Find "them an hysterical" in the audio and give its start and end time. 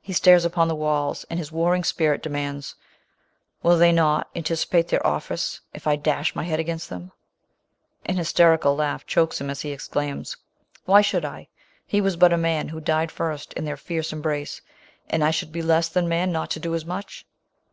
6.90-8.74